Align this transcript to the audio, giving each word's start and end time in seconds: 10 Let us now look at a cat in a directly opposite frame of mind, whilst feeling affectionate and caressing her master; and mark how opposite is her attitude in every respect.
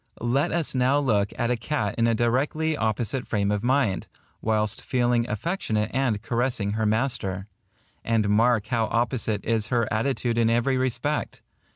10 0.19 0.31
Let 0.33 0.51
us 0.51 0.73
now 0.73 0.97
look 0.97 1.31
at 1.37 1.51
a 1.51 1.55
cat 1.55 1.93
in 1.95 2.07
a 2.07 2.15
directly 2.15 2.75
opposite 2.75 3.27
frame 3.27 3.51
of 3.51 3.63
mind, 3.63 4.07
whilst 4.41 4.81
feeling 4.81 5.29
affectionate 5.29 5.91
and 5.93 6.19
caressing 6.23 6.71
her 6.71 6.87
master; 6.87 7.45
and 8.03 8.27
mark 8.27 8.65
how 8.65 8.85
opposite 8.85 9.45
is 9.45 9.67
her 9.67 9.87
attitude 9.93 10.39
in 10.39 10.49
every 10.49 10.75
respect. 10.75 11.43